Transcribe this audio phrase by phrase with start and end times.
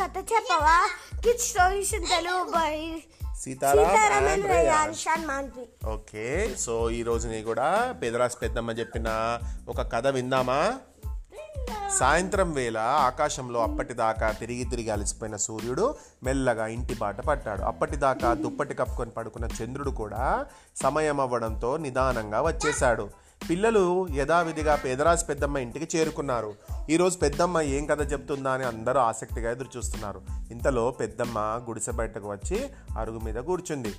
[0.00, 0.90] కథ చెప్పవా?
[1.20, 3.02] Kids stories Telugu by
[3.42, 4.66] Seetharam Seetharaman and Reyan.
[4.66, 4.94] Reyan.
[4.94, 9.38] Shaan Manvi okay so ఈ రోజు నీ కూడా పెదరాస్ పెద్దమ్మ చెప్పిన
[9.68, 10.74] ఒక కథ విందామా?
[11.98, 19.10] సాయంత్రం వేళ ఆకాశంలో అప్పటిదాకా తిరిగి తిరిగి అలసిపోయిన సూర్యుడు మెల్లగా ఇంటి బాట పట్టాడు అప్పటిదాకా దుప్పటి కప్పుకొని
[19.10, 23.10] పడుకున్న చంద్రుడు కూడా సమయం అవ్వడంతో నిదానంగా వచ్చేశాడు.
[23.50, 26.54] పిల్లలు యథావిధిగా పేదరాజు పెద్దమ్మ ఇంటికి చేరుకున్నారు.
[26.90, 31.38] ఈరోజు పెద్దమ్మ ఏం కథ చెప్తుందా అని అందరూ ఆసక్తిగా ఎదురు చూస్తున్నారు ఇంతలో పెద్దమ్మ
[31.68, 33.94] గుడిసె బయటకు వచ్చి అరుగు మీద కూర్చుంది.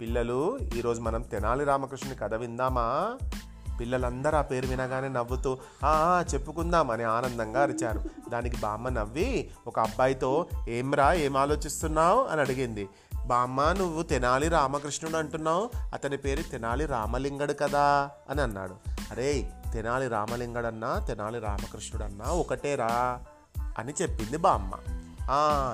[0.00, 3.18] పిల్లలు ఈరోజు మనం తెనాలి రామకృష్ణుని కథ విందామా?
[3.80, 8.02] పిల్లలందరూ ఆ పేరు వినగానే నవ్వుతూ "ఆ, ఆ, చెప్పుకుందాం అని ఆనందంగా అరిచారు.
[8.30, 12.24] దానికి బామ్మ నవ్వి ఒక అబ్బాయితో ఏమ్రా ఏం ఆలోచిస్తున్నావు?
[12.24, 12.88] అని అడిగింది.
[13.26, 15.70] బామ్మ నువ్వు తెనాలి రామకృష్ణుడు అంటున్నావు.
[15.94, 18.91] అతని పేరు తెనాలి రామలింగడు కదా అని అన్నాడు.
[19.12, 23.20] అరే తెనాలి రామలింగడన్నా తెనాలి రామకృష్ణుడన్నా ఒకటే రా
[23.78, 24.72] అని చెప్పింది బామ్మ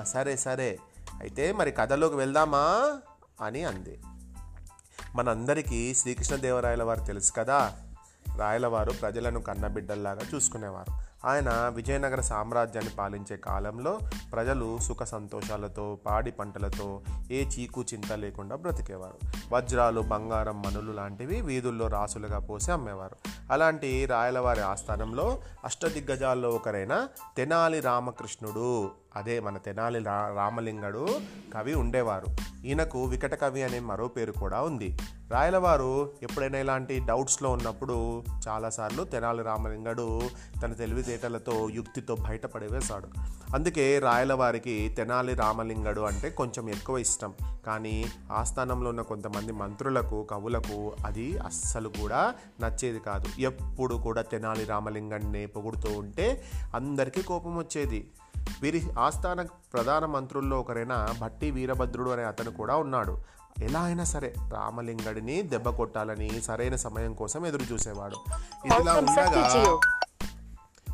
[0.03, 0.79] సరే సరే.
[1.19, 2.97] అయితే మరి కథలోకి వెళ్దామా
[3.41, 3.99] అని అంది.
[5.15, 7.73] మనందరికీ శ్రీకృష్ణదేవరాయల వారు తెలుసు కదా.
[8.37, 11.08] రాయలవారు ప్రజలను కన్నబిడ్డల్లాగా చూసుకునేవారు.
[11.25, 13.99] ఆయన విజయనగర సామ్రాజ్యాన్ని పాలించే కాలంలో
[14.33, 19.17] ప్రజలు సుఖ సంతోషాలతో పాడి పంటలతో ఏ చీకు చింత లేకుండా బ్రతికేవారు.
[19.53, 23.15] వజ్రాలు బంగారం మనులు లాంటివి వీధుల్లో రాసులుగా పోసి అమ్మేవారు.
[23.51, 31.07] అలాంటి రాయలవారి ఆస్థానంలో అష్టదిగ్గజాల్లో ఒకరైన తెనాలి రామకృష్ణుడు అదే మన తెనాలి రా రామలింగడు
[31.53, 32.25] కవి ఉండేవారు.
[32.65, 34.97] ఈయనకు వికట కవి అనే మరో పేరు కూడా ఉంది.
[35.31, 40.21] రాయలవారు ఎప్పుడైనా ఇలాంటి డౌట్స్లో ఉన్నప్పుడు చాలాసార్లు తెనాలి రామలింగడు
[40.63, 43.07] తన తెలివితేటలతో యుక్తితో బయటపడేవేశాడు.
[43.55, 47.33] అందుకే రాయలవారికి తెనాలి రామలింగడు అంటే కొంచెం ఎక్కువ ఇష్టం.
[47.65, 53.38] కానీ ఆస్థానంలో ఉన్న కొంతమంది మంత్రులకు కవులకు అది అస్సలు కూడా నచ్చేది కాదు.
[53.39, 56.43] ఎప్పుడు కూడా తెనాలి రామలింగడిని పొగుడుతూ ఉంటే
[56.75, 58.11] అందరికీ కోపం వచ్చేది.
[58.61, 59.41] వీరి ఆస్థాన
[59.73, 63.17] ప్రధాన మంత్రుల్లో ఒకరైన భట్టి వీరభద్రుడు అనే అతను కూడా ఉన్నాడు.
[63.63, 68.15] ఎలా అయినా సరే రామలింగడిని దెబ్బ కొట్టాలని సరైన సమయం కోసం ఎదురు చూసేవాడు.
[68.65, 69.79] ఇదిలా ఉండగా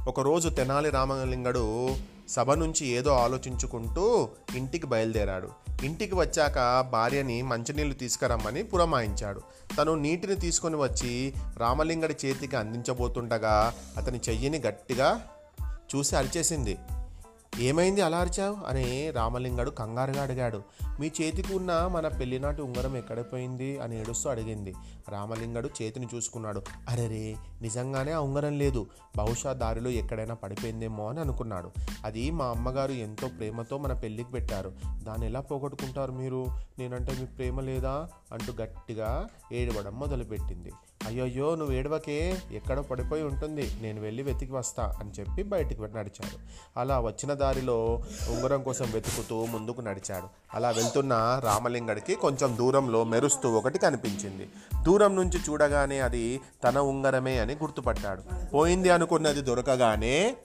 [0.07, 1.89] ఒకరోజు తెనాలి రామలింగడు
[2.29, 5.49] సభ నుంచి ఏదో ఆలోచించుకుంటూ ఇంటికి బయలుదేరాడు.
[5.85, 6.57] ఇంటికి వచ్చాక
[6.91, 9.41] భార్యని మంచినీళ్ళు తీసుకురమ్మని పురమాయించాడు.
[9.77, 11.11] తను నీటిని తీసుకొని వచ్చి
[11.57, 13.55] రామలింగడి చేతికి అందించబోతుండగా
[13.97, 15.09] అతని చెయ్యిని గట్టిగా
[15.91, 16.75] చూసి అరిచేసింది.
[17.59, 18.57] ఏమైంది అలా అరిచావు?
[18.67, 20.61] అని రామలింగడు కంగారుగా అడిగాడు.
[20.99, 24.73] మీ చేతికి ఉన్న మన పెళ్ళినాటి ఉంగరం ఎక్కడిపోయింది అని ఏడుస్తూ అడిగింది.
[25.09, 26.61] రామలింగడు చేతిని చూసుకున్నాడు.
[26.89, 28.87] అరెరే నిజంగానే ఆ ఉంగరం లేదు.
[29.17, 31.71] బహుశా దారిలో ఎక్కడైనా పడిపోయిందేమో అని అనుకున్నాడు.
[32.05, 34.71] అది మా అమ్మగారు ఎంతో ప్రేమతో మన పెళ్ళికి పెట్టారు.
[34.93, 36.45] దాన్ని ఎలా పోగొట్టుకుంటారు మీరు?
[36.79, 38.09] నేనంటే మీకు ప్రేమ లేదా?
[38.31, 40.71] అంటూ గట్టిగా ఏడవడం మొదలుపెట్టింది.
[41.05, 46.37] అయ్యయ్యో నువ్వు ఏడవకే ఎక్కడో పడిపోయి ఉంటుంది నేను వెళ్ళి వెతికి వస్తా అని చెప్పి బయటికి నడిచాడు.
[46.79, 50.25] అలా వచ్చిన దారిలో ఉంగరం కోసం వెతుకుతూ ముందుకు నడిచాడు.
[50.53, 54.49] అలా వెళ్తున్న రామలింగడికి కొంచెం దూరంలో మెరుస్తూ ఒకటి కనిపించింది.
[54.83, 58.49] దూరం నుంచి చూడగానే అది తన ఉంగరమే అని గుర్తుపట్టాడు.
[58.53, 60.37] పోయింది అనుకున్నది దొరకగానే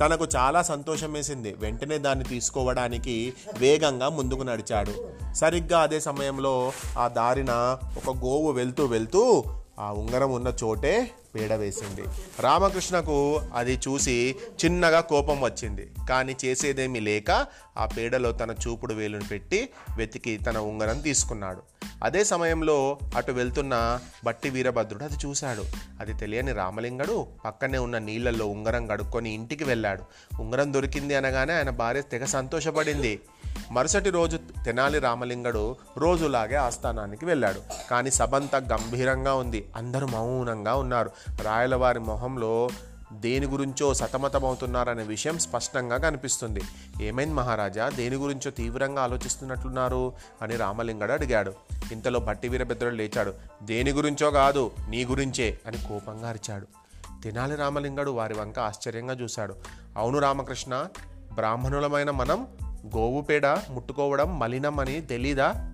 [0.00, 1.54] తనకు చాలా సంతోషం వేసింది.
[1.58, 5.10] వెంటనే దాన్ని తీసుకోవడానికి వేగంగా ముందుకు నడిచాడు.
[5.34, 9.44] సరిగ్గా అదే సమయంలో ఆ దారిన ఒక గోవు వెళ్తూ వెళ్తూ
[9.82, 10.92] ఆ ఉంగరం ఉన్న చోటే
[11.34, 12.04] పీడ వేసింది.
[12.40, 13.16] రామకృష్ణకు
[13.54, 14.16] అది చూసి
[14.64, 15.84] చిన్నగా కోపం వచ్చింది.
[16.08, 17.30] కానీ చేసేదేమీ లేక
[17.78, 19.60] ఆ పీడలో తన చూపుడు వేలును పెట్టి
[19.96, 21.62] వెతికి తన ఉంగరం తీసుకున్నాడు.
[22.02, 25.64] అదే సమయంలో అటు వెళ్తున్న బట్టి వీరభద్రుడు అది చూశాడు.
[26.00, 30.02] అది తెలియని రామలింగడు పక్కనే ఉన్న నీళ్ళల్లో ఉంగరం గడుక్కొని ఇంటికి వెళ్ళాడు.
[30.40, 33.20] ఉంగరం దొరికింది అనగానే ఆయన భార్య తెగ సంతోషపడింది.
[33.70, 37.60] మరుసటి రోజు తెనాలి రామలింగడు రోజులాగే ఆస్థానానికి వెళ్ళాడు.
[37.90, 39.68] కానీ సభంతా గంభీరంగా ఉంది.
[39.76, 41.10] అందరూ మౌనంగా ఉన్నారు.
[41.42, 42.68] రాయలవారి మొహంలో
[43.12, 46.60] దేని గురించో సతమతమవుతున్నారనే విషయం స్పష్టంగా కనిపిస్తుంది.
[47.02, 47.88] ఏమైంది మహారాజా?
[47.88, 50.12] దేని గురించో తీవ్రంగా ఆలోచిస్తున్నట్లున్నారు?
[50.42, 51.52] అని రామలింగడు అడిగాడు.
[51.92, 53.34] ఇంతలో భట్టి వీరభద్రుడు లేచాడు.
[53.62, 56.66] దేని గురించో కాదు నీ గురించే అని కోపంగా అరిచాడు.
[57.24, 59.54] తెనాలి రామలింగడు వారి వంక ఆశ్చర్యంగా చూశాడు.
[59.96, 60.86] అవును రామకృష్ణ
[61.34, 62.46] బ్రాహ్మణులమైన మనం
[62.96, 65.72] గోవు పేడ ముట్టుకోవడం మలినం అని తెలీదా?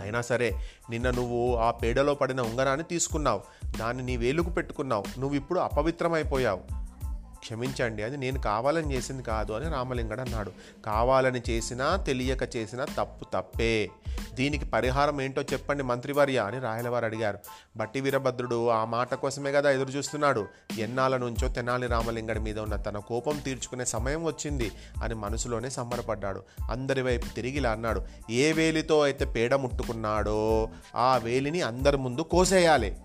[0.00, 3.40] అయినా సరే నిన్న నువ్వు ఆ పేడలో పడిన ఉంగరాన్ని తీసుకున్నావు.
[3.78, 5.20] దాన్ని నీ వేలుకు పెట్టుకున్నావు.
[5.20, 6.77] నువ్వు ఇప్పుడు అపవిత్రమైపోయావు.
[7.40, 10.52] క్షమించండి అది నేను కావాలని చేసింది కాదు అని రామలింగడు అన్నాడు.
[10.86, 13.90] కావాలని చేసినా తెలియక చేసినా తప్పు తప్పే.
[14.34, 17.38] దీనికి పరిహారం ఏంటో చెప్పండి మంత్రివర్య అని రాయలవారు అడిగారు.
[17.76, 20.46] బట్టి వీరభద్రుడు ఆ మాట కోసమే కదా ఎదురు చూస్తున్నాడు.
[20.78, 24.70] ఎన్నాళ్ళ నుంచో తెనాలి రామలింగడి మీద ఉన్న తన కోపం తీర్చుకునే సమయం వచ్చింది
[25.02, 26.42] అని మనసులోనే సంబరపడ్డాడు.
[26.70, 28.02] అందరి వైపు తిరిగి ఇలా అన్నాడు.
[28.30, 32.96] ఏ వేలితో అయితే పేడ ముట్టుకున్నాడో ఆ వేలిని అందరి ముందు కోసేయాలి.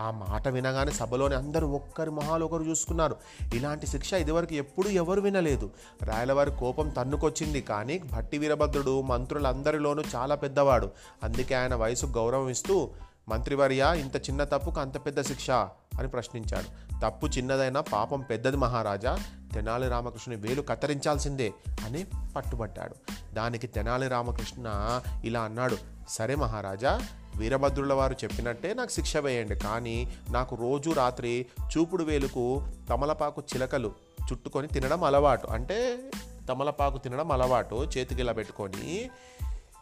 [0.00, 3.16] ఆ మాట వినగానే సభలోని అందరూ ఒక్కరి మొహాలు ఒకరు చూసుకున్నారు.
[3.54, 5.70] ఇలాంటి శిక్ష ఇదివరకు ఎప్పుడూ ఎవరు వినలేదు.
[6.02, 10.90] రాయలవారి కోపం తన్నుకొచ్చింది కానీ భట్టి వీరభద్రుడు మంత్రులందరిలోనూ చాలా పెద్దవాడు.
[11.22, 12.90] అందుకే ఆయన వయసు గౌరవం ఇస్తూ
[13.28, 15.50] మంత్రివర్య ఇంత చిన్న తప్పుకు అంత పెద్ద శిక్ష?
[15.50, 17.00] అని ప్రశ్నించాడు.
[17.02, 19.18] తప్పు చిన్నదైనా పాపం పెద్దది మహారాజా.
[19.54, 21.52] తెనాలి రామకృష్ణుని వేలు కత్తిరించాల్సిందే
[21.86, 22.06] అని
[22.36, 22.94] పట్టుబట్టాడు.
[23.34, 25.76] దానికి తెనాలి రామకృష్ణ ఇలా అన్నాడు.
[26.08, 27.00] సరే మహారాజా
[27.36, 29.54] వీరభద్రుల వారు చెప్పినట్టే నాకు శిక్ష వేయండి.
[29.54, 33.92] కానీ నాకు రోజు రాత్రి చూపుడు వేలుకు తమలపాకు చిలకలు
[34.32, 35.46] చుట్టుకొని తినడం అలవాటు.
[35.46, 36.10] అంటే
[36.48, 37.74] తమలపాకు తినడం అలవాటు.
[37.98, 39.10] చేతికి ఇలా పెట్టుకొని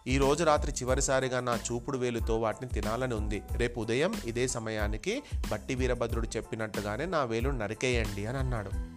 [0.06, 3.42] ఈ రోజు రాత్రి చివరిసారిగా నా చూపుడు వేలుతో వాటిని తినాలని ఉంది.
[3.56, 5.22] రేపు ఉదయం ఇదే సమయానికి
[5.52, 8.91] బట్టి వీరభద్రుడు చెప్పినట్టుగానే నా వేలు నరికేయండి అని అన్నాడు.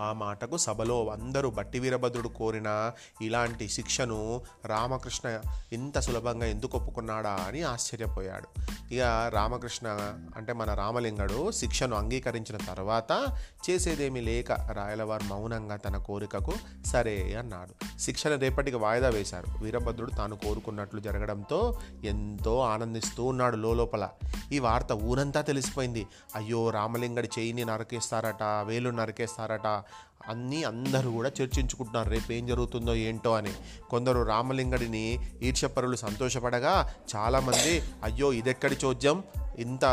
[0.00, 2.92] ఆ మాటకు సభలో అందరూ బట్టి వీరభద్రుడు కోరిన
[3.22, 5.40] ఇలాంటి శిక్షను రామకృష్ణ
[5.72, 8.60] ఇంత సులభంగా ఎందుకు ఒప్పుకున్నాడా అని ఆశ్చర్యపోయాడు.
[8.94, 9.88] ఇక రామకృష్ణ
[10.36, 13.38] అంటే మన రామలింగడు శిక్షను అంగీకరించిన తర్వాత
[13.70, 16.52] చేసేదేమీ లేక రాయలవారు మౌనంగా తన కోరికకు
[16.86, 18.00] సరే అన్నాడు.
[18.00, 19.64] శిక్షను రేపటికి వాయిదా వేశారు.
[19.64, 24.08] వీరభద్రుడు తాను కోరుకున్నట్లు జరగడంతో ఎంతో ఆనందిస్తూ ఉన్నాడు లోపల
[24.52, 26.06] ఈ వార్త ఊరంతా తెలిసిపోయింది.
[26.34, 29.81] అయ్యో రామలింగడి చేయిని నరికేస్తారట వేలు నరికేస్తారట
[30.28, 32.10] అన్నీ అందరూ కూడా చర్చించుకుంటున్నారు.
[32.10, 33.52] రేపు ఏం జరుగుతుందో ఏంటో అని.
[33.90, 39.22] కొందరు రామలింగడిని ఈర్ష్యపరులు సంతోషపడగా చాలామంది అయ్యో ఇదెక్కడి చోద్యం?
[39.58, 39.84] ఇంత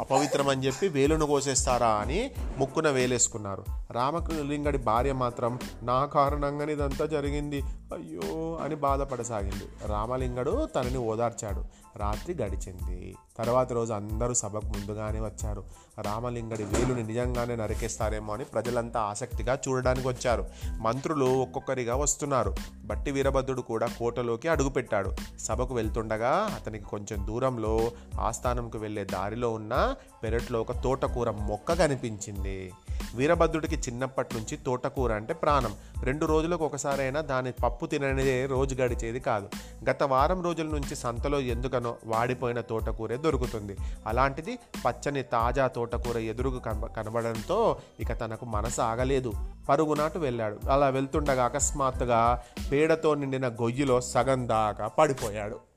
[0.00, 1.88] అపవిత్రం అని చెప్పి వేలును కోసేస్తారా?
[1.88, 3.64] అని ముక్కున వేలేసుకున్నారు.
[3.92, 7.62] రామలింగడి భార్య మాత్రం నా కారణంగానే ఇదంతా జరిగింది.
[7.62, 9.64] అయ్యో అని బాధపడసాగింది.
[9.86, 11.64] రామలింగడు తనని ఓదార్చాడు.
[11.96, 13.16] రాత్రి గడిచింది.
[13.38, 15.64] తర్వాత రోజు అందరూ సభకు ముందుగానే వచ్చారు.
[15.98, 20.46] రామలింగడి వేలుని నిజంగానే నరికేస్తారేమో అని ప్రజలంతా ఆసక్తిగా చూడడానికి వచ్చారు.
[20.80, 22.54] మంత్రులు ఒక్కొక్కరిగా వస్తున్నారు.
[22.84, 25.12] బట్టి వీరభద్రుడు కూడా కోటలోకి అడుగుపెట్టాడు.
[25.40, 27.90] సభకు వెళ్తుండగా అతనికి కొంచెం దూరంలో
[28.20, 32.72] ఆస్థానంకు వెళ్ళే దారిలో ఉన్న పెరట్లో ఒక తోటకూర మొక్క కనిపించింది.
[33.14, 35.74] వీరభద్రుడికి చిన్నప్పటి నుంచి తోటకూర అంటే ప్రాణం.
[36.04, 39.48] రెండు రోజులకు ఒకసారైనా దాని పప్పు తిననిదే రోజు గడిచేది కాదు.
[39.90, 43.76] గత వారం రోజుల నుంచి సంతలో ఎందుకనో వాడిపోయిన తోటకూరే దొరుకుతుంది.
[44.06, 46.58] అలాంటిది పచ్చని తాజా తోటకూర ఎదురుకు
[46.96, 49.32] కనబడంతో ఇక తనకు మనసు ఆగలేదు.
[49.68, 50.58] పరుగునాటు వెళ్ళాడు.
[50.70, 52.42] అలా వెళ్తుండగా అకస్మాత్తుగా
[52.72, 55.71] పేడతో నిండిన గొయ్యిలో సగం దాకా పడిపోయాడు.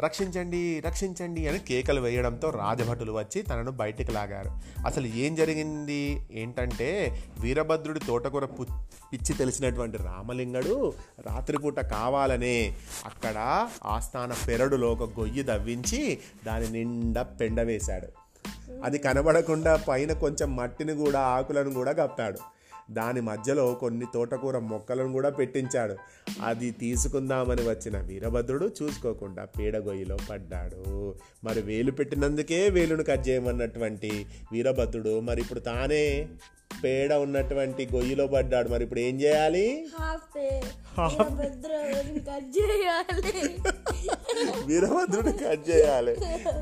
[0.00, 4.50] రక్షించండి రక్షించండి అని కేకలు వేయడంతో రాజభటులు వచ్చి తనను బయటికి లాగారు.
[4.86, 6.26] అసలు ఏం జరిగింది?
[6.32, 8.62] ఏంటంటే వీరభద్రుడి తోటకూర పు
[9.12, 10.92] పిచ్చి తెలిసినటువంటి రామలింగడు
[11.26, 18.08] రాత్రిపూట కావాలనే అక్కడ ఆస్థాన పెరడులో ఒక గొయ్యి దవ్వించి దాని నిండా పెండ వేశాడు.
[18.84, 22.38] అది కనబడకుండా పైన కొంచెం మట్టిని కూడా ఆకులను కూడా కప్పాడు.
[22.92, 25.96] దాని మధ్యలో కొన్ని తోటకూర మొక్కలను కూడా పెట్టించాడు.
[26.44, 30.82] అది తీసుకుందామని వచ్చిన వీరభద్రుడు చూసుకోకుండా పీడగొయ్యిలో పడ్డాడు.
[31.44, 34.12] మరి వేలు పెట్టినందుకే వేలును కట్ చేయమన్నటువంటి
[34.52, 36.04] వీరభద్రుడు మరి ఇప్పుడు తానే
[36.84, 38.68] పేడ ఉన్నటువంటి గొయ్యిలో పడ్డాడు.
[38.68, 39.66] మరి ఇప్పుడు ఏం చేయాలి?
[44.66, 46.14] వీరభద్రుడు కట్ చేయాలి.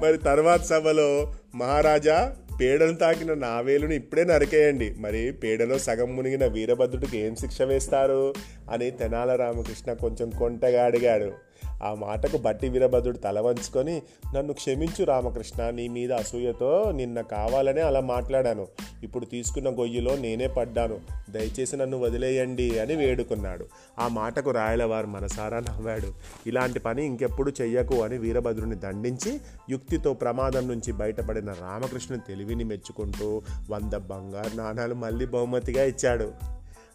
[0.02, 1.10] మరి తర్వాత సభలో
[1.54, 2.18] మహారాజా
[2.60, 4.94] పేడను తాకిన నా వేలుని ఇప్పుడే నరికేయండి.
[4.98, 8.34] మరి పేడలో సగం మునిగిన వీరభద్రుడికి ఏం శిక్ష వేస్తారు?
[8.70, 11.32] అని తెనాల రామకృష్ణ కొంచెం కొంటగా అడిగాడు.
[11.82, 14.02] ఆ మాటకు బట్టి వీరభద్రుడు తల వంచుకొని
[14.36, 18.66] నన్ను క్షమించు రామకృష్ణ నీ మీద అసూయతో నిన్న కావాలనే అలా మాట్లాడాను.
[19.02, 20.98] ఇప్పుడు తీసుకున్న గొయ్యిలో నేనే పడ్డాను.
[21.30, 23.66] దయచేసి నన్ను వదిలేయండి అని వేడుకున్నాడు.
[23.98, 26.14] ఆ మాటకు రాయలవారు మనసారా నవ్వాడు.
[26.46, 29.40] ఇలాంటి పని ఇంకెప్పుడు చెయ్యకు అని వీరభద్రుని దండించి
[29.70, 36.32] యుక్తితో ప్రమాదం నుంచి బయటపడిన రామకృష్ణుని తెలివిని మెచ్చుకుంటూ వంద బంగారు నాణాలు మళ్ళీ బహుమతిగా ఇచ్చాడు.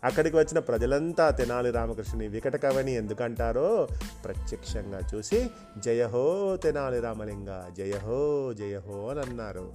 [0.05, 3.87] అక్కడికి వచ్చిన ప్రజలంతా తెనాలి రామకృష్ణుని వికట కవని ఎందుకంటారో
[4.25, 9.73] ప్రత్యక్షంగా చూసి జయహో తెనాలి రామలింగ జయహో జయహో అని అన్నారు.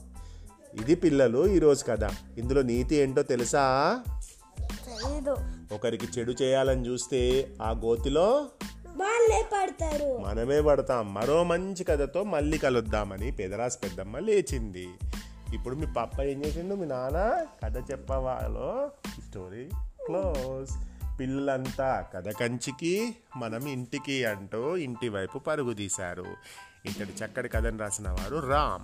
[0.81, 2.05] ఇది పిల్లలు ఈరోజు కథ.
[2.39, 3.99] ఇందులో నీతి ఏంటో తెలుసా?
[5.73, 8.47] ఒకరికి చెడు చేయాలని చూస్తే ఆ గోతిలో
[9.41, 10.19] పడతారు.
[10.19, 11.15] మనమే పడతాం.
[11.15, 14.89] మరో మంచి కథతో మళ్ళీ కలుద్దామని పెదరాస్ పెద్దమ్మ లేచింది.
[15.55, 16.75] ఇప్పుడు మీ పప్ప ఏం చేసిండు?
[16.75, 18.91] మీ నాన్న కథ చెప్పవాలో?
[19.29, 19.69] స్టోరీ
[20.07, 20.71] క్లోజ్
[21.21, 26.27] పిల్లలంతా కథ కంచికి మనం ఇంటికి అంటూ ఇంటి వైపు పరుగు తీశారు.
[26.87, 28.83] ఇంతటి చక్కటి కథను రాసిన వారు రామ్.